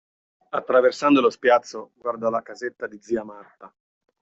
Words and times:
Attraversando 0.49 1.21
lo 1.21 1.29
spiazzo 1.29 1.91
guardò 1.93 2.31
la 2.31 2.41
casetta 2.41 2.87
di 2.87 2.99
zia 2.99 3.23
Marta. 3.23 3.71